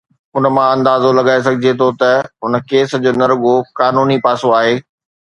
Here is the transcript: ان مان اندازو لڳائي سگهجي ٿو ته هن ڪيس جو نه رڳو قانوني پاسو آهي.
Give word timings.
ان 0.35 0.43
مان 0.55 0.67
اندازو 0.77 1.09
لڳائي 1.17 1.41
سگهجي 1.47 1.71
ٿو 1.81 1.87
ته 2.01 2.11
هن 2.45 2.53
ڪيس 2.69 2.89
جو 3.03 3.11
نه 3.19 3.25
رڳو 3.31 3.53
قانوني 3.79 4.17
پاسو 4.25 4.47
آهي. 4.61 4.75